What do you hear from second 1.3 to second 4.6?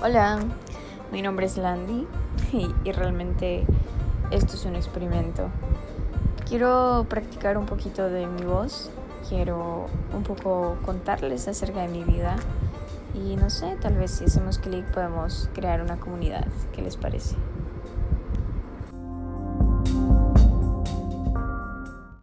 es Landy y, y, realmente esto